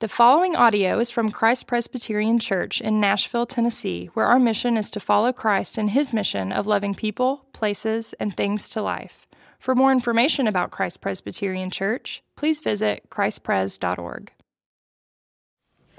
[0.00, 4.90] The following audio is from Christ Presbyterian Church in Nashville, Tennessee, where our mission is
[4.92, 9.26] to follow Christ in his mission of loving people, places, and things to life.
[9.58, 14.32] For more information about Christ Presbyterian Church, please visit christpres.org.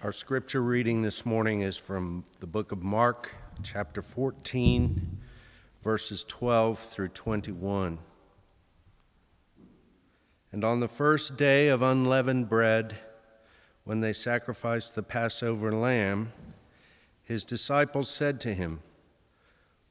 [0.02, 5.20] Our scripture reading this morning is from the book of Mark, chapter 14,
[5.84, 8.00] verses 12 through 21.
[10.52, 12.98] And on the first day of unleavened bread,
[13.84, 16.34] when they sacrificed the Passover lamb,
[17.24, 18.82] his disciples said to him,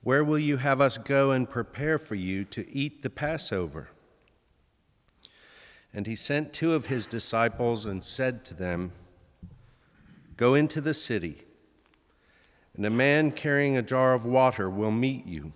[0.02, 3.88] Where will you have us go and prepare for you to eat the Passover?
[5.92, 8.92] And he sent two of his disciples and said to them,
[10.36, 11.42] Go into the city,
[12.76, 15.52] and a man carrying a jar of water will meet you.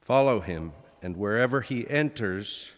[0.00, 2.74] Follow him, and wherever he enters,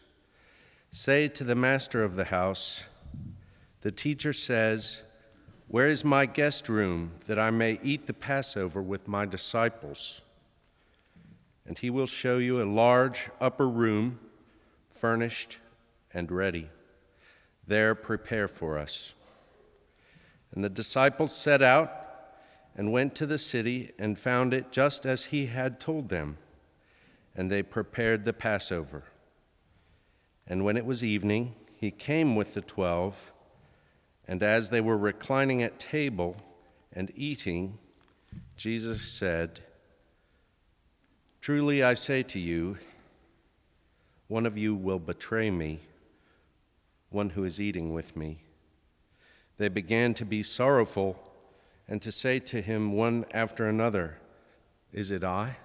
[0.90, 2.84] say to the master of the house,
[3.80, 5.02] the teacher says,
[5.68, 10.22] Where is my guest room that I may eat the Passover with my disciples?
[11.66, 14.18] And he will show you a large upper room,
[14.90, 15.58] furnished
[16.12, 16.68] and ready.
[17.66, 19.14] There prepare for us.
[20.54, 21.92] And the disciples set out
[22.74, 26.38] and went to the city and found it just as he had told them.
[27.36, 29.04] And they prepared the Passover.
[30.46, 33.32] And when it was evening, he came with the twelve.
[34.28, 36.36] And as they were reclining at table
[36.92, 37.78] and eating,
[38.56, 39.60] Jesus said,
[41.40, 42.76] Truly I say to you,
[44.26, 45.80] one of you will betray me,
[47.08, 48.42] one who is eating with me.
[49.56, 51.18] They began to be sorrowful
[51.88, 54.18] and to say to him one after another,
[54.92, 55.56] Is it I?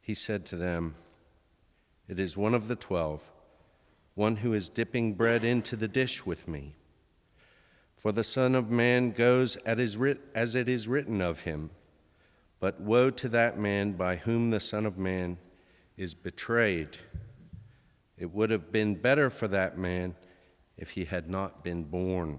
[0.00, 0.94] He said to them,
[2.06, 3.28] It is one of the twelve,
[4.14, 6.76] one who is dipping bread into the dish with me.
[7.98, 11.70] For the Son of Man goes as it is written of him.
[12.60, 15.36] But woe to that man by whom the Son of Man
[15.96, 16.96] is betrayed.
[18.16, 20.14] It would have been better for that man
[20.76, 22.38] if he had not been born.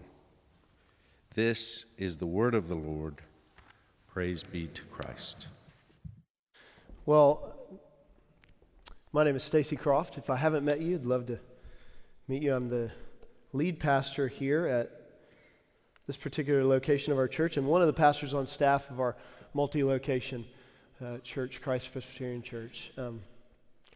[1.36, 3.16] This is the word of the Lord.
[4.08, 5.50] Praise be to Christ.
[7.06, 7.54] Well,
[9.12, 10.18] my name is Stacy Croft.
[10.18, 11.40] If I haven't met you, I'd love to
[12.30, 12.56] meet you.
[12.56, 12.92] I'm the
[13.52, 14.99] lead pastor here at
[16.10, 19.16] this particular location of our church, and one of the pastors on staff of our
[19.54, 20.44] multi location
[21.06, 22.92] uh, church, Christ Presbyterian Church.
[22.98, 23.22] Um,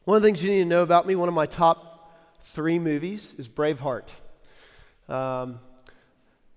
[0.04, 2.14] one of the things you need to know about me, one of my top
[2.50, 4.10] three movies is Braveheart.
[5.10, 5.60] Um,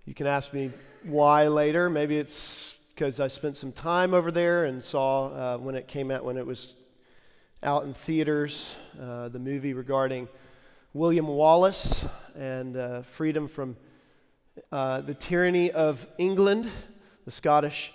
[0.05, 0.73] you can ask me
[1.05, 1.89] why later.
[1.89, 6.11] Maybe it's because I spent some time over there and saw uh, when it came
[6.11, 6.75] out, when it was
[7.63, 10.29] out in theaters, uh, the movie regarding
[10.93, 13.79] William Wallace and uh, freedom from
[14.73, 16.71] uh, the tyranny of England,
[17.25, 17.93] the Scottish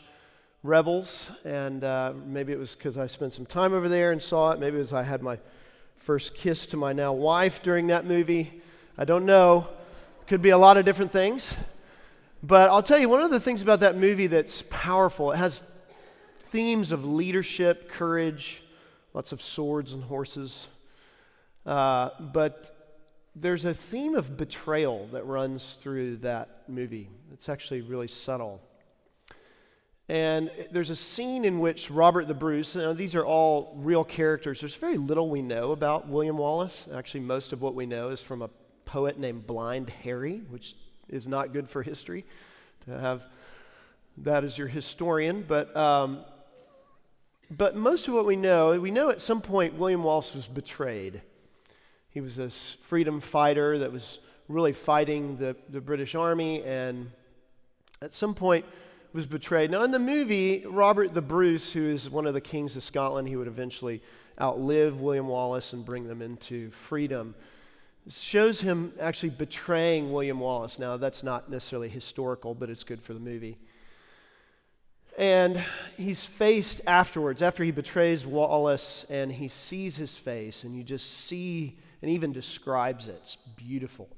[0.64, 4.52] rebels, and uh, maybe it was because I spent some time over there and saw
[4.52, 4.60] it.
[4.60, 5.40] Maybe it was I had my
[5.98, 8.62] first kiss to my now wife during that movie.
[8.98, 9.68] I don't know.
[10.28, 11.54] Could be a lot of different things.
[12.44, 15.64] But I'll tell you, one of the things about that movie that's powerful, it has
[16.50, 18.64] themes of leadership, courage,
[19.14, 20.68] lots of swords and horses.
[21.66, 22.81] Uh, but
[23.36, 27.10] there's a theme of betrayal that runs through that movie.
[27.34, 28.62] It's actually really subtle.
[30.10, 34.04] And there's a scene in which Robert the Bruce, you know, these are all real
[34.04, 34.60] characters.
[34.60, 36.90] There's very little we know about William Wallace.
[36.94, 38.50] Actually, most of what we know is from a
[38.84, 40.76] poet named Blind Harry, which
[41.08, 42.26] is not good for history
[42.86, 43.24] to have
[44.18, 45.46] that as your historian.
[45.48, 46.26] But, um,
[47.50, 51.22] but most of what we know, we know at some point William Wallace was betrayed.
[52.12, 57.10] He was this freedom fighter that was really fighting the, the British Army and
[58.02, 58.66] at some point
[59.14, 59.72] was betrayed.
[59.72, 63.28] Now, in the movie, Robert the Bruce, who is one of the kings of Scotland,
[63.28, 64.02] he would eventually
[64.40, 67.36] outlive William Wallace and bring them into freedom.
[68.10, 70.80] shows him actually betraying William Wallace.
[70.80, 73.58] Now, that's not necessarily historical, but it's good for the movie.
[75.18, 75.64] And
[75.98, 81.26] he's faced afterwards, after he betrays Wallace, and he sees his face, and you just
[81.26, 83.20] see and even describes it.
[83.22, 84.10] It's beautiful.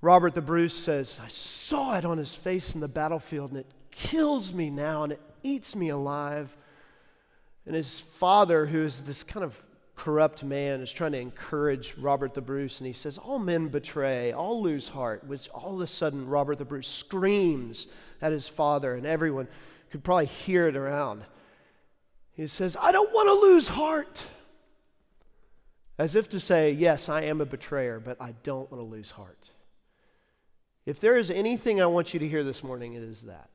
[0.00, 3.72] Robert the Bruce says, I saw it on his face in the battlefield, and it
[3.90, 6.54] kills me now, and it eats me alive.
[7.64, 9.58] And his father, who is this kind of
[9.96, 14.32] corrupt man, is trying to encourage Robert the Bruce, and he says, All men betray,
[14.32, 17.86] all lose heart, which all of a sudden Robert the Bruce screams
[18.20, 19.48] at his father, and everyone
[19.90, 21.22] could probably hear it around.
[22.32, 24.22] He says, I don't want to lose heart.
[25.98, 29.10] As if to say, Yes, I am a betrayer, but I don't want to lose
[29.10, 29.50] heart.
[30.86, 33.48] If there is anything I want you to hear this morning, it is that.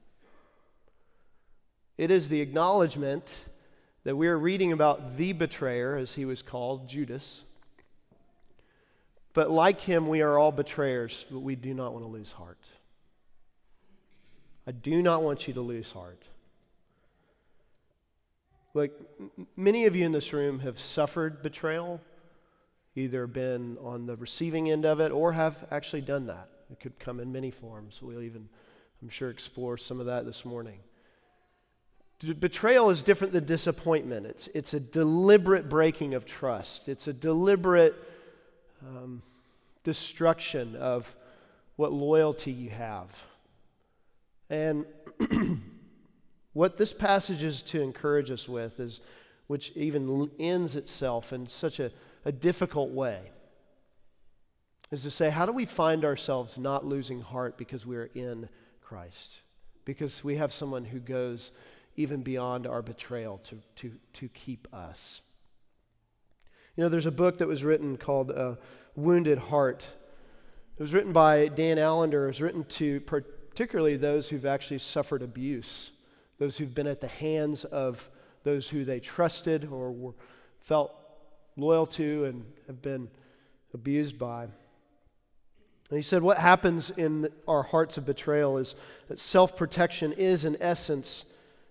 [1.98, 3.34] It is the acknowledgement
[4.04, 7.44] that we are reading about the betrayer, as he was called, Judas.
[9.34, 12.66] But like him, we are all betrayers, but we do not want to lose heart.
[14.66, 16.24] I do not want you to lose heart.
[18.74, 18.94] Like
[19.56, 22.02] many of you in this room have suffered betrayal,
[23.00, 26.50] either been on the receiving end of it or have actually done that.
[26.72, 28.00] It could come in many forms.
[28.02, 28.48] We'll even,
[29.02, 30.80] I'm sure, explore some of that this morning.
[32.40, 34.26] Betrayal is different than disappointment.
[34.26, 37.96] It's, it's a deliberate breaking of trust, it's a deliberate
[38.86, 39.22] um,
[39.84, 41.14] destruction of
[41.78, 43.08] what loyalty you have.
[44.50, 44.86] And
[46.54, 49.00] what this passage is to encourage us with is,
[49.48, 51.92] which even ends itself in such a,
[52.26, 53.32] a difficult way,
[54.92, 58.50] is to say, how do we find ourselves not losing heart because we are in
[58.82, 59.40] Christ?
[59.86, 61.52] Because we have someone who goes
[61.96, 65.22] even beyond our betrayal to, to, to keep us.
[66.76, 68.56] You know, there's a book that was written called uh,
[68.96, 69.88] Wounded Heart.
[70.78, 72.24] It was written by Dan Allender.
[72.24, 75.92] It was written to particularly those who've actually suffered abuse,
[76.38, 78.10] those who've been at the hands of
[78.44, 80.14] those who they trusted or were,
[80.62, 80.96] felt
[81.58, 83.10] loyal to and have been
[83.74, 84.48] abused by.
[85.90, 88.76] And he said, What happens in our hearts of betrayal is
[89.08, 91.26] that self protection is, in essence,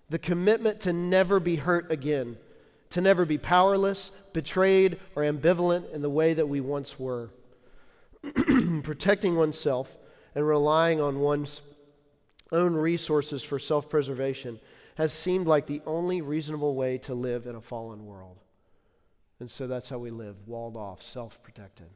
[0.09, 2.37] the commitment to never be hurt again,
[2.91, 7.29] to never be powerless, betrayed, or ambivalent in the way that we once were.
[8.83, 9.95] Protecting oneself
[10.35, 11.61] and relying on one's
[12.51, 14.59] own resources for self preservation
[14.95, 18.37] has seemed like the only reasonable way to live in a fallen world.
[19.39, 21.87] And so that's how we live, walled off, self protected.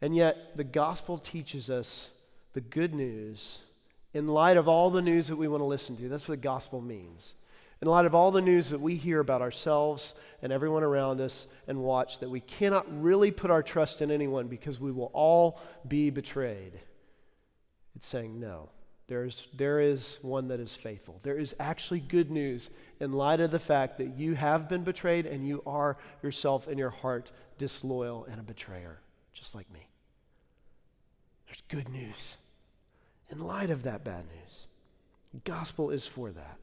[0.00, 2.10] And yet, the gospel teaches us
[2.52, 3.60] the good news
[4.12, 6.08] in light of all the news that we want to listen to.
[6.08, 7.34] That's what the gospel means.
[7.82, 11.46] In light of all the news that we hear about ourselves and everyone around us
[11.66, 15.60] and watch, that we cannot really put our trust in anyone because we will all
[15.86, 16.72] be betrayed.
[17.94, 18.70] It's saying, no,
[19.08, 21.20] there is, there is one that is faithful.
[21.22, 25.26] There is actually good news in light of the fact that you have been betrayed
[25.26, 28.98] and you are yourself in your heart disloyal and a betrayer,
[29.32, 29.88] just like me.
[31.46, 32.36] There's good news
[33.30, 34.66] in light of that bad news.
[35.34, 36.58] The gospel is for that.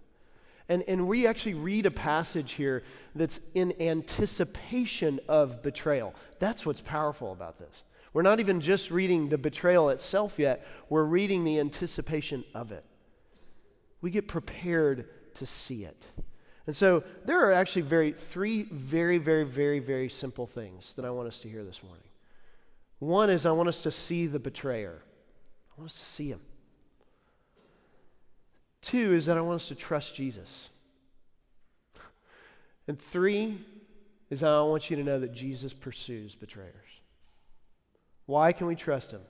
[0.70, 2.84] And, and we actually read a passage here
[3.16, 6.14] that's in anticipation of betrayal.
[6.40, 7.84] That's what's powerful about this.
[8.14, 12.86] We're not even just reading the betrayal itself yet, we're reading the anticipation of it.
[14.02, 16.08] We get prepared to see it.
[16.68, 21.10] And so there are actually very three very very very very simple things that I
[21.10, 22.04] want us to hear this morning.
[23.00, 25.02] One is I want us to see the betrayer.
[25.76, 26.40] I want us to see him.
[28.82, 30.70] Two is that I want us to trust Jesus.
[32.88, 33.58] And three
[34.30, 36.74] is I want you to know that Jesus pursues betrayers.
[38.26, 39.22] Why can we trust him?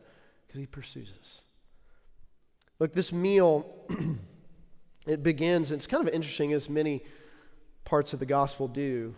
[0.48, 1.42] Because he pursues us.
[2.80, 3.66] Look, this meal,
[5.08, 7.04] it begins, it's kind of interesting as many
[7.86, 9.16] parts of the gospel do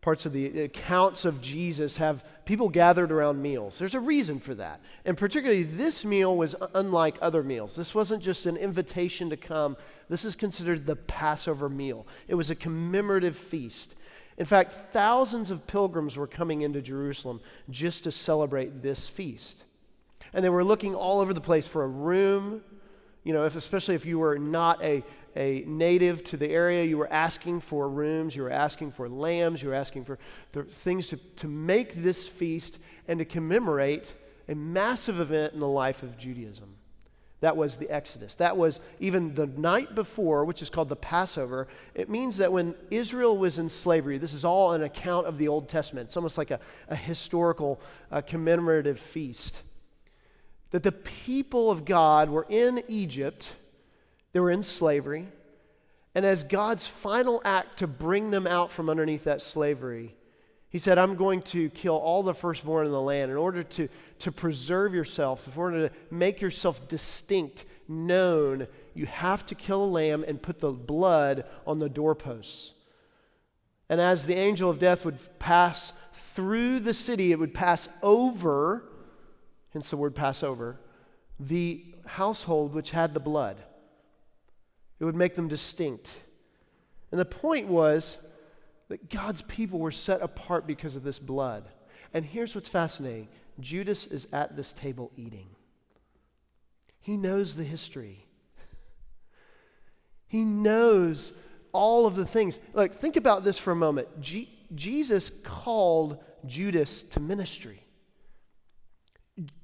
[0.00, 3.78] parts of the accounts of Jesus have people gathered around meals.
[3.78, 4.80] There's a reason for that.
[5.04, 7.74] And particularly, this meal was unlike other meals.
[7.74, 9.76] This wasn't just an invitation to come,
[10.08, 12.06] this is considered the Passover meal.
[12.28, 13.96] It was a commemorative feast.
[14.38, 17.40] In fact, thousands of pilgrims were coming into Jerusalem
[17.70, 19.64] just to celebrate this feast.
[20.32, 22.62] And they were looking all over the place for a room.
[23.24, 25.02] You know, if, especially if you were not a,
[25.34, 29.60] a native to the area, you were asking for rooms, you were asking for lambs,
[29.60, 30.18] you were asking for
[30.68, 32.78] things to, to make this feast
[33.08, 34.12] and to commemorate
[34.48, 36.77] a massive event in the life of Judaism.
[37.40, 38.34] That was the Exodus.
[38.36, 41.68] That was even the night before, which is called the Passover.
[41.94, 45.48] It means that when Israel was in slavery, this is all an account of the
[45.48, 46.08] Old Testament.
[46.08, 47.80] It's almost like a, a historical
[48.10, 49.62] uh, commemorative feast.
[50.72, 53.48] That the people of God were in Egypt
[54.32, 55.26] they were in slavery.
[56.14, 60.14] And as God's final act to bring them out from underneath that slavery,
[60.70, 63.88] he said, I'm going to kill all the firstborn in the land in order to,
[64.18, 68.66] to preserve yourself, in order to make yourself distinct, known.
[68.94, 72.72] You have to kill a lamb and put the blood on the doorposts.
[73.88, 75.94] And as the angel of death would pass
[76.34, 78.84] through the city, it would pass over,
[79.72, 80.78] hence the word Passover,
[81.40, 83.56] the household which had the blood.
[85.00, 86.12] It would make them distinct.
[87.10, 88.18] And the point was
[88.88, 91.64] that God's people were set apart because of this blood.
[92.14, 93.28] And here's what's fascinating
[93.60, 95.48] Judas is at this table eating.
[97.00, 98.24] He knows the history.
[100.30, 101.32] He knows
[101.72, 102.60] all of the things.
[102.74, 104.08] Like, think about this for a moment.
[104.20, 107.82] G- Jesus called Judas to ministry.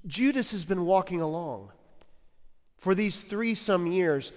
[0.06, 1.70] Judas has been walking along
[2.78, 4.32] for these three some years,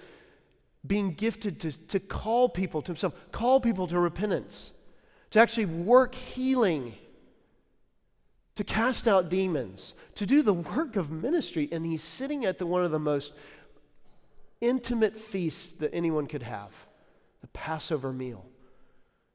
[0.86, 4.72] being gifted to, to call people to himself, call people to repentance,
[5.30, 6.94] to actually work healing,
[8.56, 11.68] to cast out demons, to do the work of ministry.
[11.70, 13.34] And he's sitting at the, one of the most
[14.60, 16.72] intimate feasts that anyone could have
[17.40, 18.44] the Passover meal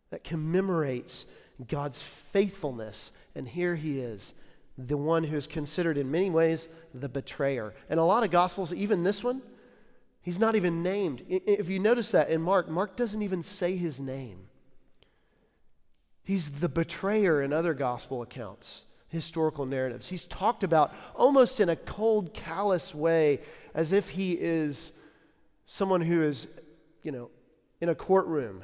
[0.09, 1.25] that commemorates
[1.67, 3.12] God's faithfulness.
[3.35, 4.33] And here he is,
[4.77, 7.73] the one who is considered in many ways the betrayer.
[7.89, 9.41] And a lot of gospels, even this one,
[10.21, 11.23] he's not even named.
[11.29, 14.47] If you notice that in Mark, Mark doesn't even say his name.
[16.23, 20.07] He's the betrayer in other gospel accounts, historical narratives.
[20.07, 23.41] He's talked about almost in a cold, callous way,
[23.73, 24.93] as if he is
[25.65, 26.47] someone who is,
[27.01, 27.29] you know,
[27.81, 28.63] in a courtroom.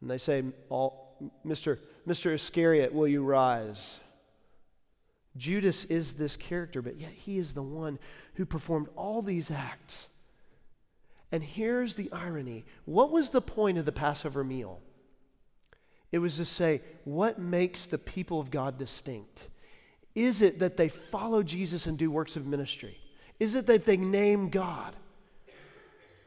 [0.00, 1.78] And they say, Mr.
[2.06, 2.32] Mr.
[2.34, 3.98] Iscariot, will you rise?
[5.36, 7.98] Judas is this character, but yet he is the one
[8.34, 10.08] who performed all these acts.
[11.32, 14.80] And here's the irony what was the point of the Passover meal?
[16.12, 19.48] It was to say, what makes the people of God distinct?
[20.14, 22.98] Is it that they follow Jesus and do works of ministry?
[23.38, 24.94] Is it that they name God?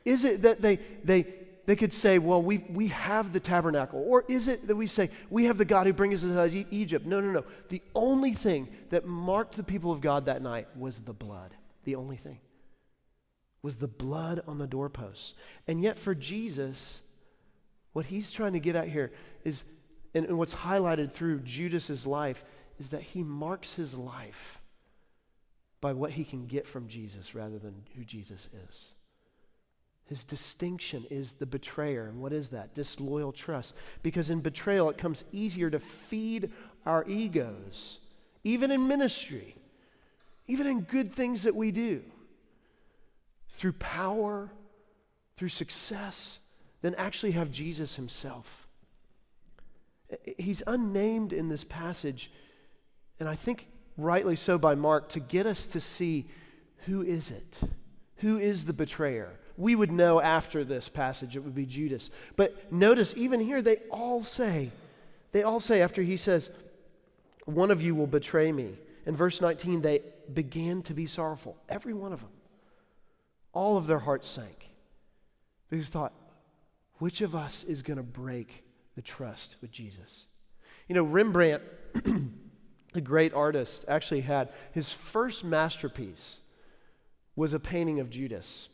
[0.06, 1.26] Is it that they, they,
[1.66, 4.04] they could say, well, we, we have the tabernacle.
[4.08, 6.56] Or is it that we say, we have the God who brings us out of
[6.72, 7.06] Egypt?
[7.06, 7.46] No, no, no.
[7.70, 11.54] The only thing that marked the people of God that night was the blood.
[11.84, 12.40] The only thing
[13.62, 15.34] was the blood on the doorposts.
[15.68, 17.02] And yet, for Jesus,
[17.94, 19.12] what he's trying to get at here
[19.44, 19.64] is,
[20.14, 22.44] and, and what's highlighted through Judas's life,
[22.80, 24.60] is that he marks his life
[25.82, 28.86] by what he can get from Jesus rather than who Jesus is.
[30.06, 32.08] His distinction is the betrayer.
[32.08, 32.74] And what is that?
[32.74, 33.76] Disloyal trust.
[34.02, 36.52] Because in betrayal, it comes easier to feed
[36.86, 38.00] our egos,
[38.44, 39.56] even in ministry,
[40.48, 42.02] even in good things that we do,
[43.50, 44.50] through power,
[45.38, 46.40] through success,
[46.82, 48.68] than actually have Jesus himself.
[50.38, 52.32] He's unnamed in this passage,
[53.20, 53.68] and I think
[53.98, 56.28] rightly so by Mark, to get us to see
[56.86, 57.60] who is it?
[58.18, 59.38] Who is the betrayer?
[59.60, 62.10] we would know after this passage it would be Judas.
[62.38, 64.72] But notice, even here, they all say,
[65.34, 66.50] they all say, after he says,
[67.44, 68.78] One of you will betray me.
[69.06, 70.02] In verse 19, they
[70.34, 71.58] began to be sorrowful.
[71.68, 72.30] Every one of them.
[73.52, 74.70] All of their hearts sank.
[75.70, 76.14] Because thought,
[77.00, 78.64] which of us is going to break
[78.96, 80.26] the trust with Jesus?
[80.88, 81.62] You know, Rembrandt,
[82.96, 86.38] a great artist, actually had his first masterpiece
[87.36, 88.68] was a painting of Judas.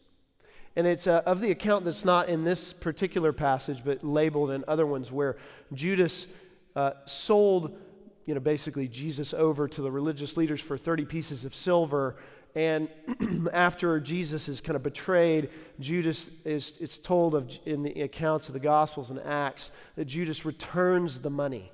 [0.75, 4.65] And it's uh, of the account that's not in this particular passage, but labeled in
[4.67, 5.37] other ones, where
[5.73, 6.27] Judas
[6.75, 7.77] uh, sold,
[8.25, 12.17] you know, basically Jesus over to the religious leaders for 30 pieces of silver.
[12.55, 12.87] And
[13.53, 18.53] after Jesus is kind of betrayed, Judas is, it's told of in the accounts of
[18.53, 21.71] the Gospels and Acts that Judas returns the money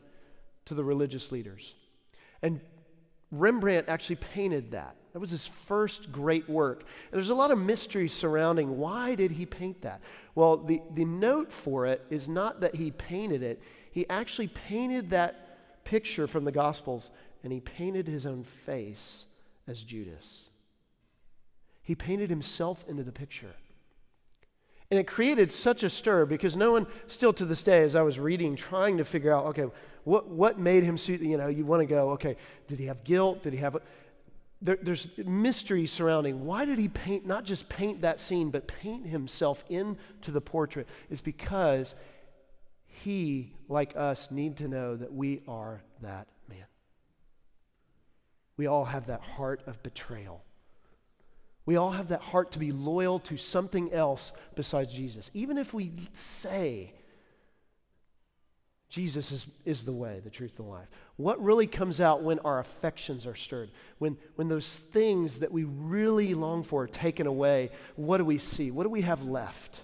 [0.66, 1.76] to the religious leaders.
[2.42, 2.60] And
[3.32, 4.96] Rembrandt actually painted that.
[5.14, 6.82] That was his first great work.
[7.12, 10.02] And there's a lot of mystery surrounding why did he paint that?
[10.36, 13.62] Well, the, the note for it is not that he painted it.
[13.92, 17.12] He actually painted that picture from the Gospels
[17.44, 19.26] and he painted his own face
[19.68, 20.44] as Judas.
[21.84, 23.56] He painted himself into the picture.
[24.90, 28.02] And it created such a stir because no one, still to this day, as I
[28.02, 29.66] was reading, trying to figure out, okay,
[30.04, 32.36] what, what made him suit, you know, you want to go, okay,
[32.68, 33.44] did he have guilt?
[33.44, 33.78] Did he have
[34.62, 39.08] there, there's mystery surrounding why did he paint, not just paint that scene, but paint
[39.08, 41.96] himself into the portrait, is because
[42.86, 46.66] he, like us, need to know that we are that man.
[48.58, 50.44] We all have that heart of betrayal.
[51.72, 55.32] We all have that heart to be loyal to something else besides Jesus.
[55.34, 56.92] Even if we say
[58.90, 60.90] Jesus is, is the way, the truth, and the life.
[61.16, 63.72] What really comes out when our affections are stirred?
[64.00, 68.38] When, when those things that we really long for are taken away, what do we
[68.38, 68.70] see?
[68.70, 69.80] What do we have left?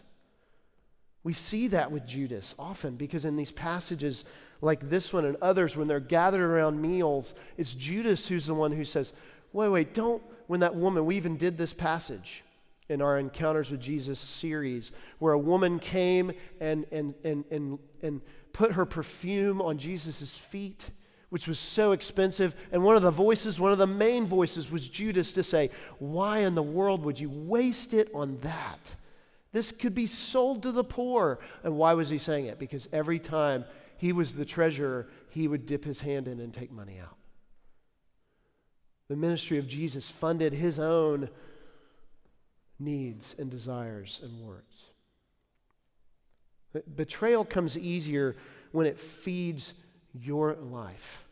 [1.24, 4.26] We see that with Judas often because in these passages
[4.60, 8.74] like this one and others, when they're gathered around meals, it's Judas who's the one
[8.74, 9.14] who says,
[9.54, 10.22] Wait, wait, don't.
[10.48, 12.44] When that woman, we even did this passage
[12.90, 18.22] in our Encounters with Jesus series, where a woman came and, and, and, and, and
[18.54, 20.90] put her perfume on Jesus' feet
[21.30, 22.56] which was so expensive.
[22.72, 26.40] And one of the voices, one of the main voices, was Judas to say, Why
[26.40, 28.96] in the world would you waste it on that?
[29.52, 31.40] This could be sold to the poor.
[31.64, 32.60] And why was he saying it?
[32.60, 33.66] Because every time
[33.98, 37.17] he was the treasurer, he would dip his hand in and take money out.
[39.10, 41.30] The ministry of Jesus funded his own
[42.80, 44.64] needs and desires and words.
[46.96, 48.36] Betrayal comes easier
[48.72, 49.74] when it feeds
[50.14, 51.24] your life.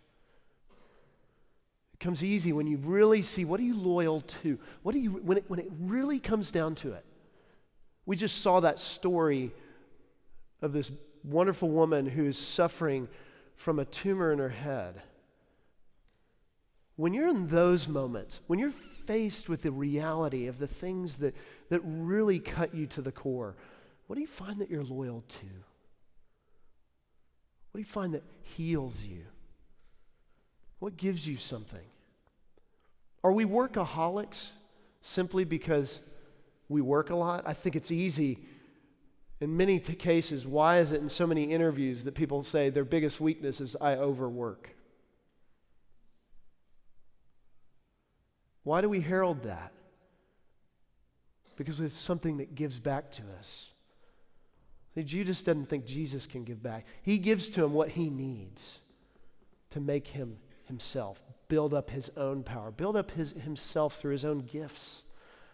[1.94, 4.58] It comes easy when you really see what are you loyal to?
[4.84, 7.06] What are you when it, when it really comes down to it.
[8.06, 9.52] We just saw that story
[10.62, 10.92] of this
[11.24, 13.08] wonderful woman who is suffering
[13.56, 15.02] from a tumor in her head.
[16.96, 21.36] When you're in those moments, when you're faced with the reality of the things that,
[21.70, 23.56] that really cut you to the core,
[24.08, 25.46] what do you find that you're loyal to?
[27.72, 29.24] What do you find that heals you?
[30.80, 31.86] What gives you something?
[33.24, 34.50] Are we workaholics
[35.02, 36.00] simply because
[36.70, 37.44] we work a lot?
[37.46, 38.40] I think it's easy
[39.42, 40.46] in many t- cases.
[40.46, 43.96] Why is it in so many interviews that people say their biggest weakness is I
[43.96, 44.70] overwork?
[48.66, 49.72] Why do we herald that?
[51.56, 53.68] Because it's something that gives back to us.
[54.96, 56.86] See, Judas doesn't think Jesus can give back.
[57.04, 58.80] He gives to him what he needs
[59.70, 64.26] to make him himself, build up his own power, build up his, himself through his
[64.26, 65.04] own gifts,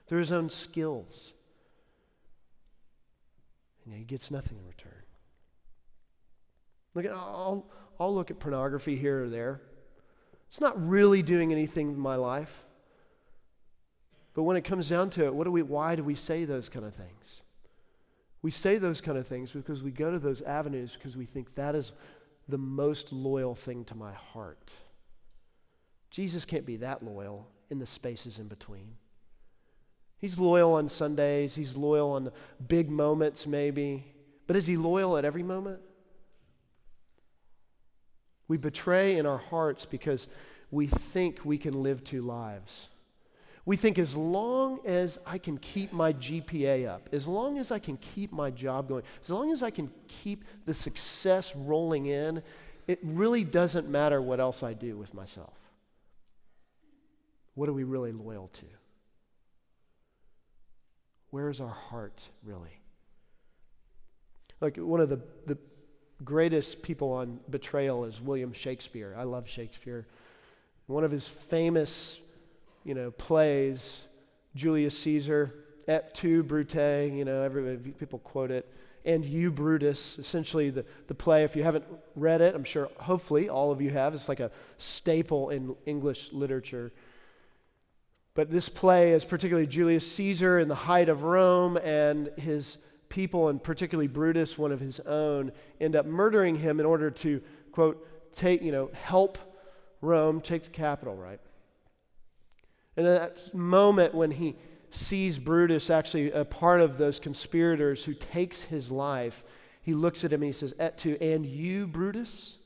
[0.07, 1.33] through his own skills.
[3.85, 5.03] And he gets nothing in return.
[6.93, 9.61] Look, I'll, I'll look at pornography here or there.
[10.49, 12.63] It's not really doing anything in my life.
[14.33, 16.69] But when it comes down to it, what do we, why do we say those
[16.69, 17.41] kind of things?
[18.41, 21.53] We say those kind of things because we go to those avenues because we think
[21.55, 21.91] that is
[22.47, 24.71] the most loyal thing to my heart.
[26.09, 28.95] Jesus can't be that loyal in the spaces in between.
[30.17, 32.33] He's loyal on Sundays, he's loyal on the
[32.67, 34.05] big moments, maybe.
[34.47, 35.79] But is he loyal at every moment?
[38.47, 40.27] We betray in our hearts because
[40.69, 42.87] we think we can live two lives.
[43.65, 47.79] We think as long as I can keep my GPA up, as long as I
[47.79, 52.41] can keep my job going, as long as I can keep the success rolling in,
[52.87, 55.53] it really doesn't matter what else I do with myself.
[57.53, 58.65] What are we really loyal to?
[61.29, 62.79] Where is our heart really?
[64.59, 65.57] Like one of the, the
[66.23, 69.15] greatest people on betrayal is William Shakespeare.
[69.17, 70.07] I love Shakespeare.
[70.87, 72.19] One of his famous
[72.83, 74.07] you know, plays,
[74.55, 75.53] Julius Caesar,
[75.87, 76.75] et tu, Brute,
[77.13, 78.71] you know, everybody, people quote it,
[79.05, 81.43] and you, Brutus, essentially the, the play.
[81.43, 84.13] If you haven't read it, I'm sure, hopefully, all of you have.
[84.13, 86.91] It's like a staple in English literature.
[88.33, 92.77] But this play is particularly Julius Caesar in the height of Rome, and his
[93.09, 97.41] people, and particularly Brutus, one of his own, end up murdering him in order to,
[97.71, 99.37] quote, take, you know, help
[100.01, 101.39] Rome take the capital, right?
[102.97, 104.55] And in that moment when he
[104.89, 109.43] sees Brutus actually a part of those conspirators who takes his life,
[109.81, 112.57] he looks at him and he says, Et tu, and you, Brutus?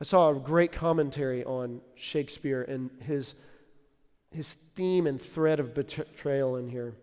[0.00, 3.34] I saw a great commentary on Shakespeare and his,
[4.30, 6.94] his theme and thread of betrayal in here.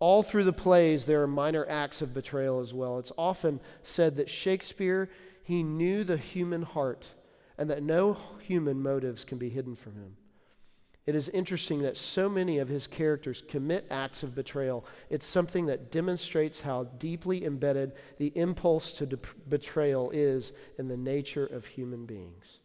[0.00, 2.98] All through the plays, there are minor acts of betrayal as well.
[2.98, 5.08] It's often said that Shakespeare,
[5.42, 7.08] he knew the human heart
[7.56, 10.16] and that no human motives can be hidden from him.
[11.08, 14.84] It is interesting that so many of his characters commit acts of betrayal.
[15.08, 19.18] It's something that demonstrates how deeply embedded the impulse to de-
[19.48, 22.58] betrayal is in the nature of human beings.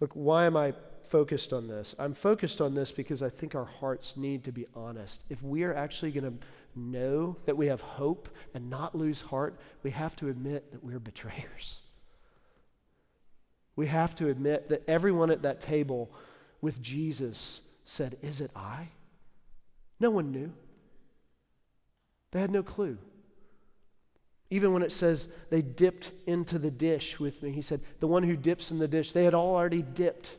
[0.00, 0.72] Look, why am I
[1.10, 1.94] focused on this?
[1.98, 5.24] I'm focused on this because I think our hearts need to be honest.
[5.28, 9.60] If we are actually going to know that we have hope and not lose heart,
[9.82, 11.82] we have to admit that we're betrayers.
[13.76, 16.10] We have to admit that everyone at that table
[16.60, 18.88] with Jesus said, Is it I?
[20.00, 20.52] No one knew.
[22.32, 22.98] They had no clue.
[24.50, 28.22] Even when it says they dipped into the dish with me, he said, The one
[28.22, 30.36] who dips in the dish, they had all already dipped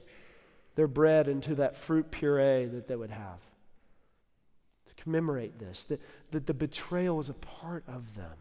[0.75, 3.39] their bread into that fruit puree that they would have.
[4.87, 8.37] To commemorate this, that, that the betrayal was a part of them.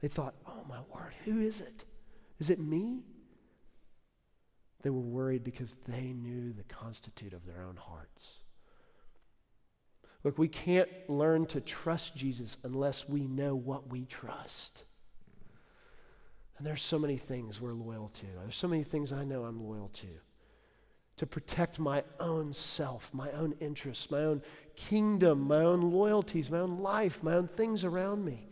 [0.00, 1.84] They thought, Oh my word, who is it?
[2.40, 3.02] Is it me?
[4.82, 8.32] They were worried because they knew the constitute of their own hearts.
[10.24, 14.84] Look, we can't learn to trust Jesus unless we know what we trust.
[16.58, 18.26] And there's so many things we're loyal to.
[18.40, 20.06] There's so many things I know I'm loyal to.
[21.18, 24.42] To protect my own self, my own interests, my own
[24.76, 28.48] kingdom, my own loyalties, my own life, my own things around me.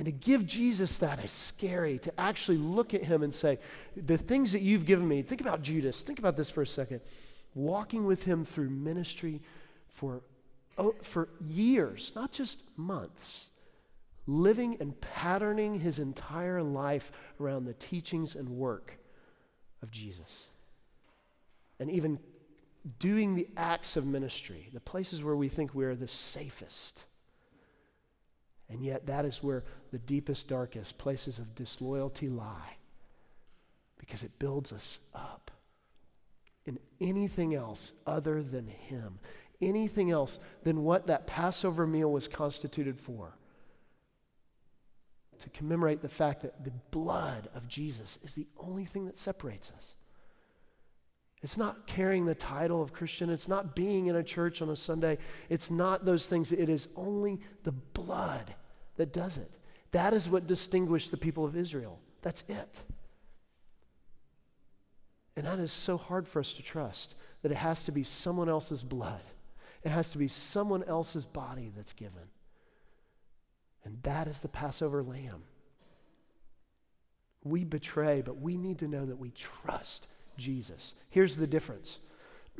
[0.00, 3.58] And to give Jesus that is scary, to actually look at him and say,
[3.94, 6.00] The things that you've given me, think about Judas.
[6.00, 7.02] Think about this for a second.
[7.54, 9.42] Walking with him through ministry
[9.88, 10.22] for,
[10.78, 13.50] oh, for years, not just months,
[14.26, 18.98] living and patterning his entire life around the teachings and work
[19.82, 20.46] of Jesus.
[21.78, 22.18] And even
[23.00, 27.04] doing the acts of ministry, the places where we think we're the safest.
[28.70, 32.76] And yet, that is where the deepest, darkest places of disloyalty lie
[33.98, 35.50] because it builds us up.
[36.66, 39.18] In anything else other than Him,
[39.60, 43.34] anything else than what that Passover meal was constituted for,
[45.40, 49.72] to commemorate the fact that the blood of Jesus is the only thing that separates
[49.76, 49.94] us.
[51.42, 53.30] It's not carrying the title of Christian.
[53.30, 55.16] It's not being in a church on a Sunday.
[55.48, 56.52] It's not those things.
[56.52, 58.54] It is only the blood
[59.00, 59.50] that does it.
[59.92, 61.98] That is what distinguished the people of Israel.
[62.20, 62.82] That's it.
[65.36, 68.50] And that is so hard for us to trust that it has to be someone
[68.50, 69.22] else's blood,
[69.82, 72.28] it has to be someone else's body that's given.
[73.84, 75.44] And that is the Passover lamb.
[77.42, 80.92] We betray, but we need to know that we trust Jesus.
[81.08, 82.00] Here's the difference.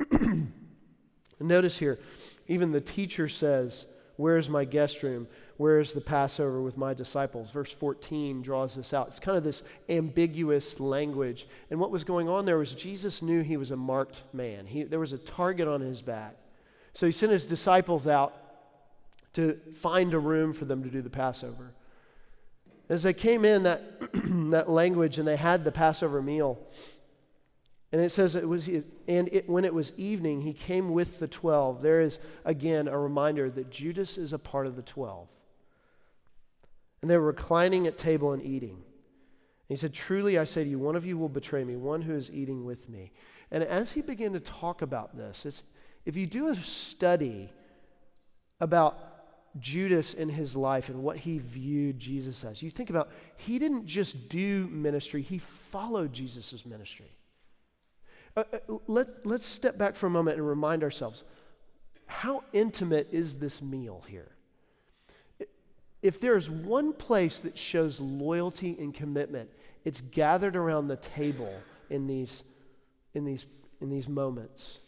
[1.39, 1.99] Notice here,
[2.47, 3.85] even the teacher says,
[4.17, 5.27] Where's my guest room?
[5.57, 7.51] Where's the Passover with my disciples?
[7.51, 9.07] Verse 14 draws this out.
[9.09, 11.47] It's kind of this ambiguous language.
[11.69, 14.83] And what was going on there was Jesus knew he was a marked man, he,
[14.83, 16.35] there was a target on his back.
[16.93, 18.33] So he sent his disciples out
[19.33, 21.73] to find a room for them to do the Passover.
[22.89, 23.81] As they came in, that,
[24.51, 26.59] that language, and they had the Passover meal,
[27.91, 31.27] and it says it was, and it, when it was evening, he came with the
[31.27, 31.81] twelve.
[31.81, 35.27] There is, again, a reminder that Judas is a part of the twelve.
[37.01, 38.75] And they were reclining at table and eating.
[38.75, 38.83] And
[39.67, 42.13] he said, Truly I say to you, one of you will betray me, one who
[42.13, 43.11] is eating with me.
[43.49, 45.63] And as he began to talk about this, it's,
[46.05, 47.51] if you do a study
[48.61, 48.97] about
[49.59, 53.85] Judas in his life and what he viewed Jesus as, you think about he didn't
[53.85, 57.11] just do ministry, he followed Jesus' ministry.
[58.35, 61.23] Uh, uh, let, let's step back for a moment and remind ourselves
[62.05, 64.31] how intimate is this meal here?
[66.01, 69.49] If there's one place that shows loyalty and commitment,
[69.85, 71.53] it's gathered around the table
[71.89, 72.43] in these,
[73.13, 73.45] in these,
[73.81, 74.79] in these moments.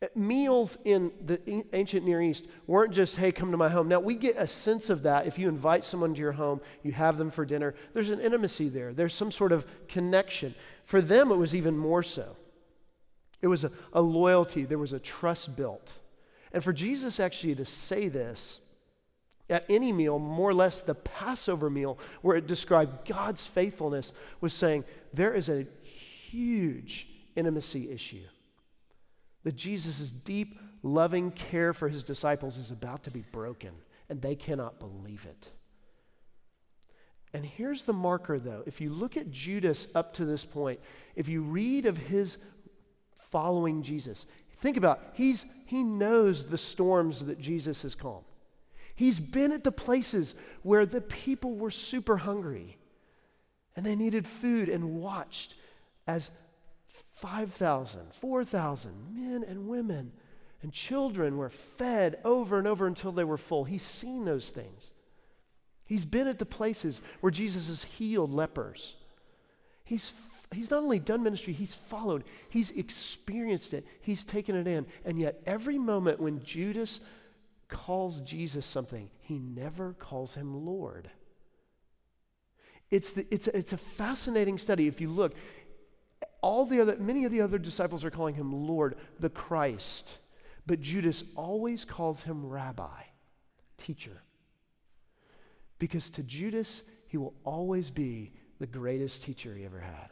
[0.00, 3.88] Uh, meals in the ancient Near East weren't just, hey, come to my home.
[3.88, 5.26] Now, we get a sense of that.
[5.26, 8.68] If you invite someone to your home, you have them for dinner, there's an intimacy
[8.68, 10.54] there, there's some sort of connection.
[10.84, 12.36] For them, it was even more so.
[13.40, 15.92] It was a, a loyalty, there was a trust built.
[16.52, 18.60] And for Jesus actually to say this
[19.50, 24.52] at any meal, more or less the Passover meal, where it described God's faithfulness, was
[24.52, 28.24] saying there is a huge intimacy issue.
[29.44, 33.72] That Jesus' deep, loving care for his disciples is about to be broken,
[34.08, 35.48] and they cannot believe it.
[37.32, 38.62] And here's the marker, though.
[38.66, 40.80] If you look at Judas up to this point,
[41.14, 42.38] if you read of his
[43.30, 44.26] following Jesus.
[44.58, 48.24] Think about he's he knows the storms that Jesus has calmed.
[48.96, 52.78] He's been at the places where the people were super hungry
[53.76, 55.54] and they needed food and watched
[56.06, 56.30] as
[57.14, 60.12] 5,000, 4,000 men and women
[60.62, 63.64] and children were fed over and over until they were full.
[63.64, 64.90] He's seen those things.
[65.84, 68.94] He's been at the places where Jesus has healed lepers.
[69.84, 70.12] He's
[70.52, 74.86] he's not only done ministry, he's followed, he's experienced it, he's taken it in.
[75.04, 77.00] And yet, every moment when Judas
[77.68, 81.10] calls Jesus something, he never calls him Lord.
[82.90, 84.86] It's, the, it's, a, it's a fascinating study.
[84.86, 85.34] If you look,
[86.40, 90.08] all the other, many of the other disciples are calling him Lord, the Christ.
[90.66, 93.02] But Judas always calls him Rabbi,
[93.76, 94.22] teacher.
[95.78, 100.10] Because to Judas, he will always be the greatest teacher he ever had.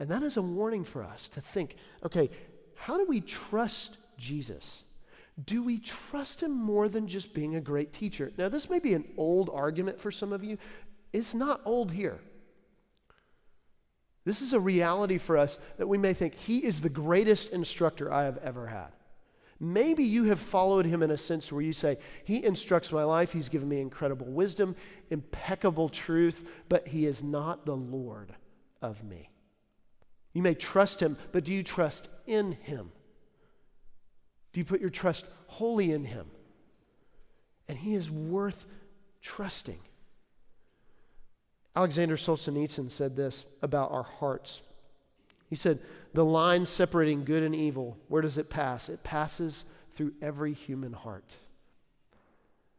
[0.00, 2.30] And that is a warning for us to think okay,
[2.74, 4.84] how do we trust Jesus?
[5.44, 8.32] Do we trust him more than just being a great teacher?
[8.36, 10.58] Now, this may be an old argument for some of you.
[11.12, 12.18] It's not old here.
[14.24, 18.12] This is a reality for us that we may think he is the greatest instructor
[18.12, 18.88] I have ever had.
[19.60, 23.32] Maybe you have followed him in a sense where you say, He instructs my life,
[23.32, 24.76] He's given me incredible wisdom,
[25.10, 28.34] impeccable truth, but He is not the Lord
[28.82, 29.30] of me.
[30.38, 32.92] You may trust Him, but do you trust in Him?
[34.52, 36.30] Do you put your trust wholly in Him?
[37.66, 38.64] And He is worth
[39.20, 39.80] trusting.
[41.74, 44.62] Alexander Solzhenitsyn said this about our hearts.
[45.50, 45.80] He said,
[46.14, 48.88] The line separating good and evil, where does it pass?
[48.88, 51.34] It passes through every human heart.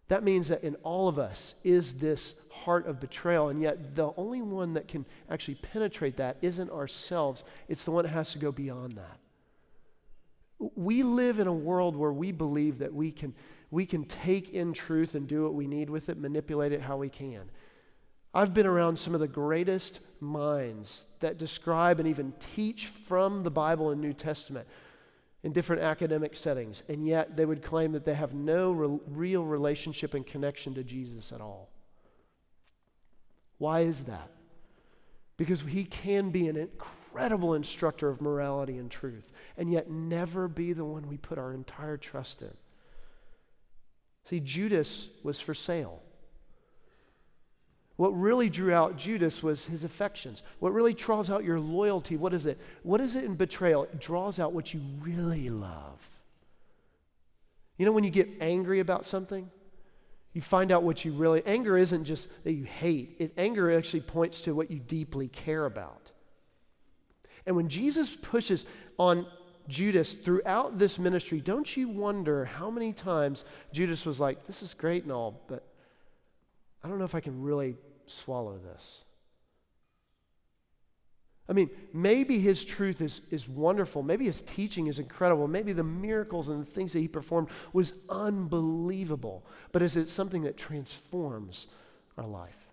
[0.09, 4.11] That means that in all of us is this heart of betrayal, and yet the
[4.17, 8.39] only one that can actually penetrate that isn't ourselves, it's the one that has to
[8.39, 9.19] go beyond that.
[10.75, 13.33] We live in a world where we believe that we can,
[13.69, 16.97] we can take in truth and do what we need with it, manipulate it how
[16.97, 17.43] we can.
[18.33, 23.51] I've been around some of the greatest minds that describe and even teach from the
[23.51, 24.67] Bible and New Testament
[25.43, 29.45] in different academic settings, and yet they would claim that they have no re- real
[29.45, 31.69] relationship and connection to Jesus at all.
[33.57, 34.29] Why is that?
[35.37, 40.73] Because he can be an incredible instructor of morality and truth, and yet never be
[40.73, 42.53] the one we put our entire trust in.
[44.29, 46.01] See, Judas was for sale.
[47.99, 50.41] What really drew out Judas was his affections.
[50.59, 52.57] What really draws out your loyalty, what is it?
[52.81, 53.83] What is it in betrayal?
[53.83, 55.99] It draws out what you really love.
[57.77, 59.51] You know, when you get angry about something,
[60.31, 63.17] you find out what you really anger isn't just that you hate.
[63.19, 66.09] It, anger actually points to what you deeply care about.
[67.45, 68.65] And when Jesus pushes
[68.97, 69.27] on
[69.67, 74.73] Judas throughout this ministry, don't you wonder how many times Judas was like, This is
[74.73, 75.65] great and all, but
[76.81, 77.75] I don't know if I can really
[78.09, 79.01] swallow this.
[81.49, 84.03] I mean, maybe his truth is, is wonderful.
[84.03, 85.47] Maybe his teaching is incredible.
[85.47, 89.43] Maybe the miracles and the things that he performed was unbelievable.
[89.71, 91.65] But is it something that transforms
[92.17, 92.67] our life?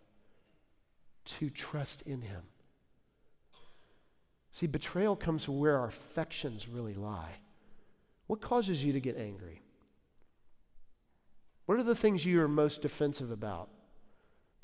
[1.39, 2.43] To trust in him.
[4.53, 7.33] See, betrayal comes from where our affections really lie.
[8.27, 9.63] What causes you to get angry?
[11.65, 13.71] What are the things you are most defensive about?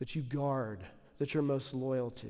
[0.02, 0.80] That you guard,
[1.20, 2.26] that you're most loyal to.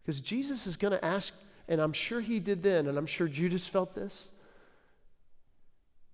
[0.00, 1.34] Because Jesus is going to ask,
[1.68, 4.28] and I'm sure he did then, and I'm sure Judas felt this.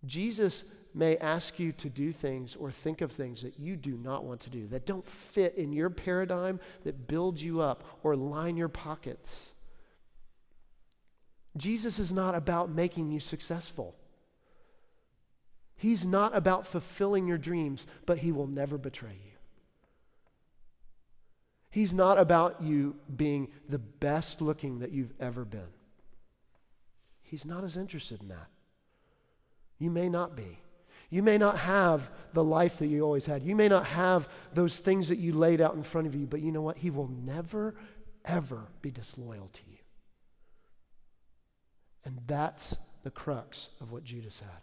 [0.05, 4.25] Jesus may ask you to do things or think of things that you do not
[4.25, 8.57] want to do, that don't fit in your paradigm, that build you up or line
[8.57, 9.51] your pockets.
[11.57, 13.95] Jesus is not about making you successful.
[15.77, 19.30] He's not about fulfilling your dreams, but he will never betray you.
[21.71, 25.69] He's not about you being the best looking that you've ever been.
[27.23, 28.49] He's not as interested in that.
[29.79, 30.59] You may not be.
[31.11, 33.43] You may not have the life that you always had.
[33.43, 36.41] You may not have those things that you laid out in front of you, but
[36.41, 36.77] you know what?
[36.77, 37.75] He will never,
[38.25, 39.79] ever be disloyal to you.
[42.05, 44.63] And that's the crux of what Judas had.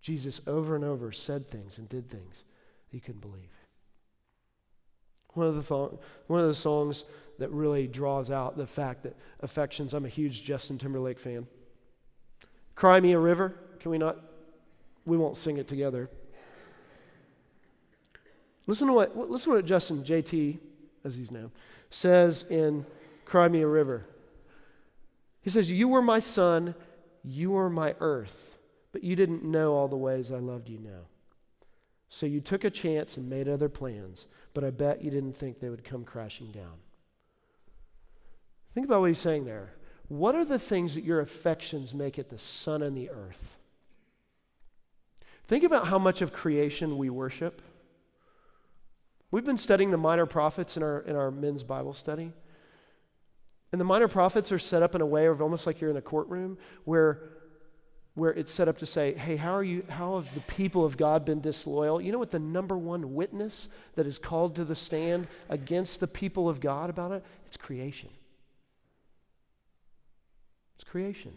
[0.00, 2.44] Jesus over and over said things and did things
[2.90, 3.50] that he couldn't believe.
[5.34, 7.04] One of the, th- one of the songs
[7.38, 11.46] that really draws out the fact that affections, I'm a huge Justin Timberlake fan.
[12.74, 13.54] Cry Me a River.
[13.80, 14.18] Can we not?
[15.04, 16.08] We won't sing it together.
[18.66, 20.58] Listen to what, listen to what Justin, JT,
[21.04, 21.50] as he's known,
[21.90, 22.86] says in
[23.24, 24.06] Cry Me a River.
[25.40, 26.74] He says, You were my sun,
[27.24, 28.56] you were my earth,
[28.92, 31.06] but you didn't know all the ways I loved you now.
[32.08, 35.58] So you took a chance and made other plans but I bet you didn't think
[35.58, 36.74] they would come crashing down.
[38.74, 39.74] Think about what he's saying there.
[40.08, 43.58] What are the things that your affections make it the sun and the earth?
[45.46, 47.62] Think about how much of creation we worship.
[49.30, 52.32] We've been studying the minor prophets in our, in our men's Bible study.
[53.72, 55.96] And the minor prophets are set up in a way of almost like you're in
[55.96, 57.20] a courtroom where
[58.14, 60.96] where it's set up to say, hey, how are you, how have the people of
[60.96, 62.00] God been disloyal?
[62.00, 66.06] You know what the number one witness that is called to the stand against the
[66.06, 67.24] people of God about it?
[67.46, 68.10] It's creation.
[70.76, 71.32] It's creation.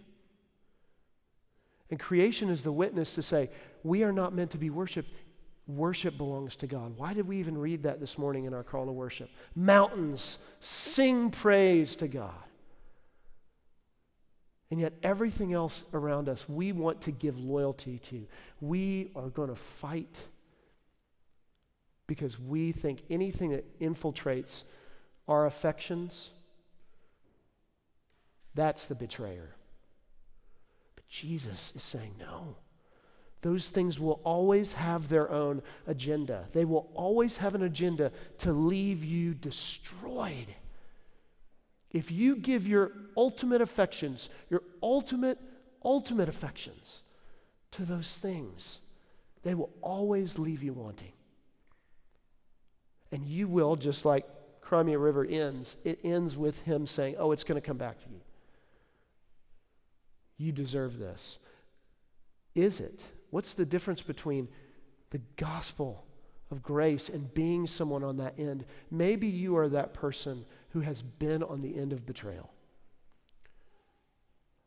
[1.89, 3.49] And creation is the witness to say,
[3.83, 5.11] we are not meant to be worshiped.
[5.67, 6.97] Worship belongs to God.
[6.97, 9.29] Why did we even read that this morning in our call to worship?
[9.55, 12.33] Mountains, sing praise to God.
[14.71, 18.25] And yet, everything else around us, we want to give loyalty to.
[18.61, 20.19] We are going to fight
[22.07, 24.63] because we think anything that infiltrates
[25.27, 26.31] our affections,
[28.53, 29.55] that's the betrayer.
[30.95, 32.55] But Jesus is saying, no.
[33.41, 36.47] Those things will always have their own agenda.
[36.53, 40.55] They will always have an agenda to leave you destroyed.
[41.95, 45.39] If you give your ultimate affections, your ultimate,
[45.81, 47.03] ultimate affections
[47.71, 48.79] to those things,
[49.43, 51.13] they will always leave you wanting.
[53.13, 54.25] And you will, just like
[54.59, 57.77] Cry Me a River ends, it ends with him saying, Oh, it's going to come
[57.77, 58.19] back to you.
[60.37, 61.39] You deserve this.
[62.55, 62.99] Is it?
[63.29, 64.49] What's the difference between
[65.11, 66.03] the gospel
[66.51, 68.65] of grace and being someone on that end?
[68.91, 70.43] Maybe you are that person
[70.75, 72.51] who has been on the end of betrayal.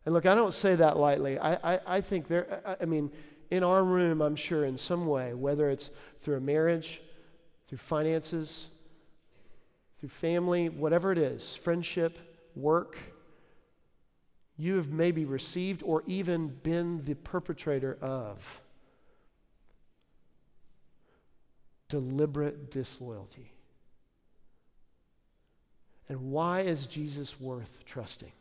[0.06, 1.38] And look, I don't say that lightly.
[1.38, 3.10] I, I, I think there, I, I mean,
[3.50, 5.90] in our room, I'm sure, in some way, whether it's
[6.22, 7.02] through a marriage,
[7.66, 8.68] through finances,
[10.00, 12.18] through family, whatever it is, friendship,
[12.56, 12.96] work,
[14.56, 18.62] you have maybe received or even been the perpetrator of
[21.90, 23.52] deliberate disloyalty.
[26.08, 28.32] And why is Jesus worth trusting?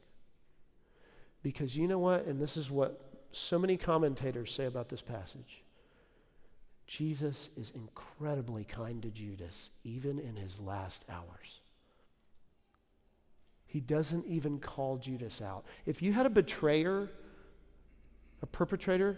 [1.44, 2.26] Because you know what?
[2.26, 3.02] And this is what
[3.32, 5.62] so many commentators say about this passage.
[6.88, 11.60] Jesus is incredibly kind to Judas, even in his last hours.
[13.68, 15.66] He doesn't even call Judas out.
[15.86, 17.10] If you had a betrayer,
[18.42, 19.18] a perpetrator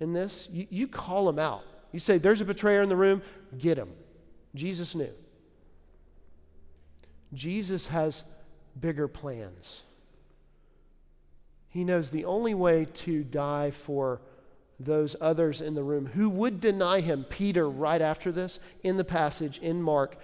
[0.00, 1.64] in this, you, you call him out.
[1.92, 3.22] You say, There's a betrayer in the room,
[3.58, 3.88] get him.
[4.54, 5.12] Jesus knew.
[7.34, 8.24] Jesus has
[8.78, 9.82] bigger plans.
[11.68, 14.20] He knows the only way to die for
[14.78, 17.24] those others in the room who would deny him.
[17.24, 20.16] Peter, right after this, in the passage in Mark,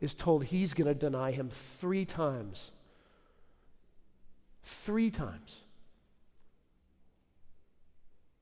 [0.00, 2.70] is told he's going to deny him three times.
[4.64, 5.56] Three times.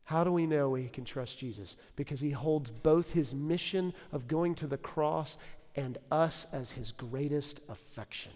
[0.05, 1.77] How do we know we can trust Jesus?
[1.95, 5.37] Because he holds both his mission of going to the cross
[5.77, 8.33] and us as his greatest affection.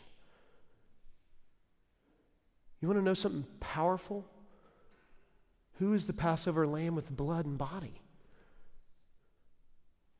[2.80, 4.26] You want to know something powerful?
[5.78, 8.00] Who is the Passover lamb with blood and body?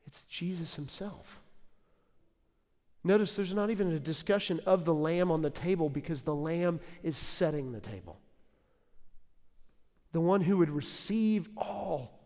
[0.07, 1.39] It's Jesus himself.
[3.03, 6.79] Notice there's not even a discussion of the lamb on the table because the lamb
[7.03, 8.19] is setting the table.
[10.11, 12.19] The one who would receive all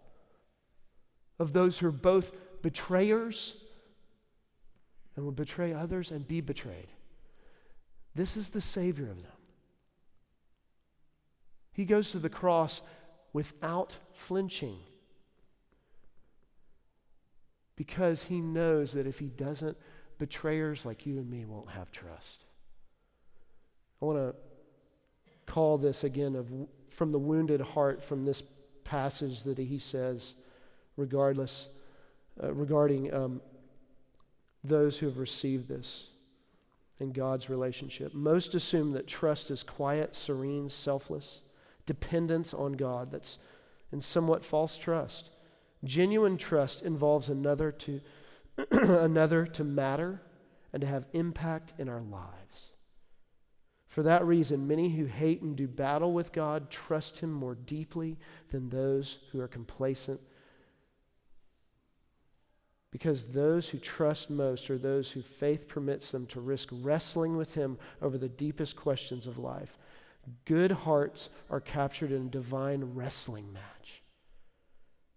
[1.38, 3.56] of those who are both betrayers
[5.20, 6.88] and would betray others and be betrayed.
[8.16, 9.34] This is the Savior of them.
[11.74, 12.82] He goes to the cross
[13.34, 14.78] without flinching
[17.76, 19.76] because he knows that if he doesn't,
[20.20, 22.46] betrayers like you and me won't have trust.
[24.02, 24.36] I want to
[25.46, 26.48] call this again of
[26.88, 28.42] from the wounded heart from this
[28.86, 30.36] passage that he says
[30.96, 31.68] regardless
[32.42, 33.42] uh, regarding um,
[34.64, 36.08] those who have received this
[37.00, 38.14] in God's relationship.
[38.14, 41.42] Most assume that trust is quiet, serene, selfless,
[41.86, 43.12] dependence on God.
[43.12, 43.40] That's
[43.92, 45.30] in somewhat false trust.
[45.84, 48.02] Genuine trust involves another to
[48.72, 50.22] another to matter
[50.74, 52.72] and to have impact in our lives.
[53.88, 58.18] For that reason, many who hate and do battle with God trust Him more deeply
[58.52, 60.20] than those who are complacent
[62.92, 67.54] because those who trust most are those who faith permits them to risk wrestling with
[67.54, 69.78] Him over the deepest questions of life.
[70.46, 74.02] Good hearts are captured in a divine wrestling match.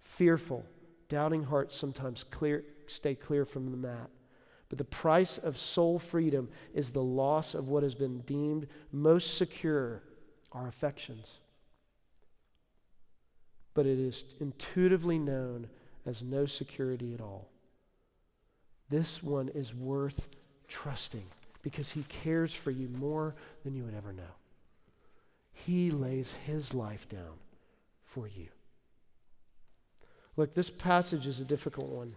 [0.01, 0.65] Fearful,
[1.09, 4.11] doubting hearts sometimes clear, stay clear from the mat.
[4.69, 9.37] But the price of soul freedom is the loss of what has been deemed most
[9.37, 10.03] secure
[10.53, 11.41] our affections.
[13.75, 15.69] But it is intuitively known
[16.07, 17.52] as no security at all.
[18.93, 20.29] This one is worth
[20.69, 21.25] trusting
[21.63, 24.35] because he cares for you more than you would ever know.
[25.55, 27.39] He lays his life down
[28.05, 28.49] for you.
[30.37, 32.15] Look, this passage is a difficult one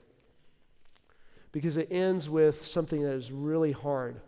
[1.53, 4.19] because it ends with something that is really hard.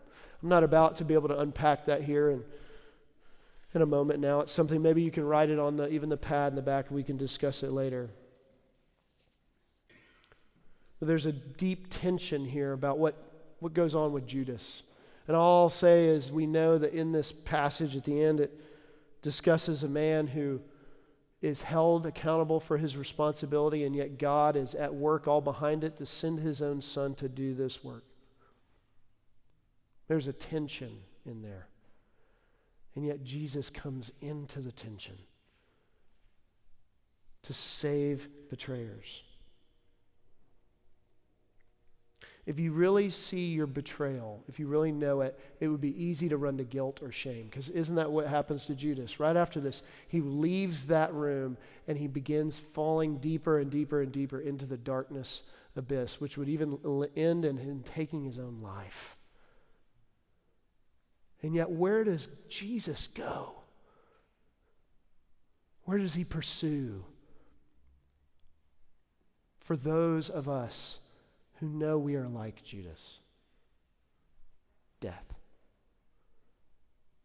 [0.41, 2.45] I'm not about to be able to unpack that here in,
[3.73, 4.39] in a moment now.
[4.39, 6.87] It's something maybe you can write it on the, even the pad in the back
[6.87, 8.09] and we can discuss it later.
[10.99, 13.15] But there's a deep tension here about what,
[13.59, 14.81] what goes on with Judas.
[15.27, 18.59] And all I'll say is we know that in this passage at the end, it
[19.21, 20.61] discusses a man who
[21.41, 25.97] is held accountable for his responsibility, and yet God is at work all behind it
[25.97, 28.03] to send his own son to do this work.
[30.07, 31.67] There's a tension in there.
[32.95, 35.17] And yet Jesus comes into the tension
[37.43, 39.21] to save betrayers.
[42.47, 46.29] If you really see your betrayal, if you really know it, it would be easy
[46.29, 47.47] to run to guilt or shame.
[47.49, 49.19] Because isn't that what happens to Judas?
[49.19, 51.57] Right after this, he leaves that room
[51.89, 55.43] and he begins falling deeper and deeper and deeper into the darkness
[55.75, 56.79] abyss, which would even
[57.17, 59.17] end in him taking his own life.
[61.43, 63.55] And yet, where does Jesus go?
[65.83, 67.03] Where does he pursue?
[69.59, 70.99] For those of us
[71.59, 73.19] who know we are like Judas
[74.99, 75.33] death.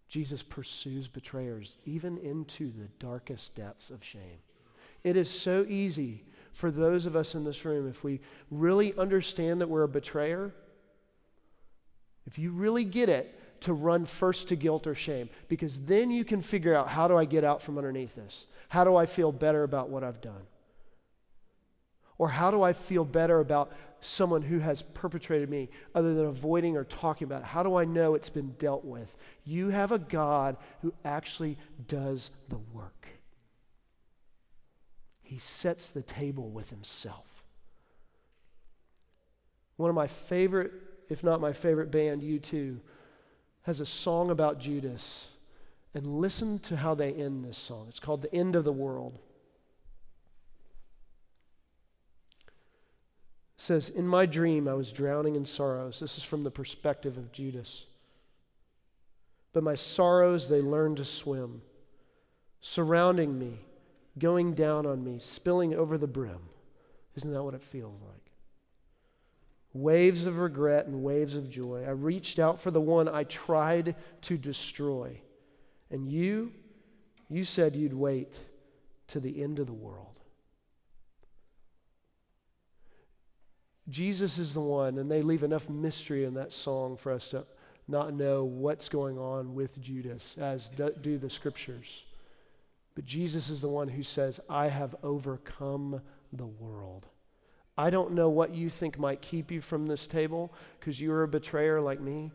[0.08, 4.40] Jesus pursues betrayers even into the darkest depths of shame.
[5.04, 8.20] It is so easy for those of us in this room, if we
[8.50, 10.54] really understand that we're a betrayer,
[12.26, 16.24] if you really get it, to run first to guilt or shame, because then you
[16.24, 18.46] can figure out how do I get out from underneath this?
[18.68, 20.42] How do I feel better about what I've done?
[22.18, 26.76] Or how do I feel better about someone who has perpetrated me other than avoiding
[26.76, 27.46] or talking about it?
[27.46, 29.14] How do I know it's been dealt with?
[29.44, 31.56] You have a God who actually
[31.88, 33.08] does the work.
[35.22, 37.26] He sets the table with himself.
[39.76, 40.72] One of my favorite,
[41.08, 42.78] if not my favorite band, U2,
[43.62, 45.28] has a song about Judas.
[45.94, 47.86] And listen to how they end this song.
[47.88, 49.18] It's called The End of the World.
[53.62, 56.00] Says, In my dream, I was drowning in sorrows.
[56.00, 57.86] This is from the perspective of Judas.
[59.52, 61.62] But my sorrows, they learned to swim,
[62.60, 63.60] surrounding me,
[64.18, 66.40] going down on me, spilling over the brim.
[67.14, 68.32] Isn't that what it feels like?
[69.74, 71.84] Waves of regret and waves of joy.
[71.86, 75.20] I reached out for the one I tried to destroy.
[75.88, 76.52] And you,
[77.28, 78.40] you said you'd wait
[79.08, 80.21] to the end of the world.
[83.88, 87.44] Jesus is the one, and they leave enough mystery in that song for us to
[87.88, 90.70] not know what's going on with Judas, as
[91.02, 92.04] do the scriptures.
[92.94, 96.00] But Jesus is the one who says, I have overcome
[96.32, 97.06] the world.
[97.76, 101.28] I don't know what you think might keep you from this table because you're a
[101.28, 102.30] betrayer like me.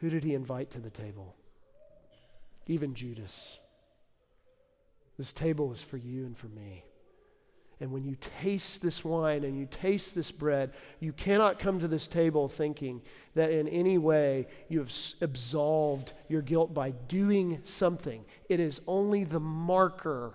[0.00, 1.36] Who did he invite to the table?
[2.66, 3.58] Even Judas.
[5.18, 6.84] This table is for you and for me.
[7.80, 11.88] And when you taste this wine and you taste this bread, you cannot come to
[11.88, 13.02] this table thinking
[13.34, 18.24] that in any way you have absolved your guilt by doing something.
[18.48, 20.34] It is only the marker,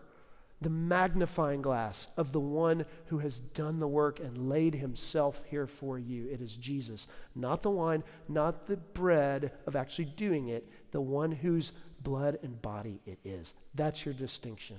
[0.62, 5.68] the magnifying glass of the one who has done the work and laid himself here
[5.68, 6.30] for you.
[6.30, 11.34] It is Jesus, not the wine, not the bread of actually doing it, the one
[11.34, 11.74] whose
[12.04, 13.54] blood and body it is.
[13.76, 14.78] That's your distinction.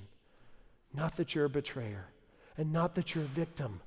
[0.95, 2.07] Not that you're a betrayer
[2.57, 3.81] and not that you're a victim,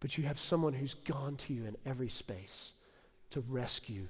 [0.00, 2.72] but you have someone who's gone to you in every space
[3.30, 4.08] to rescue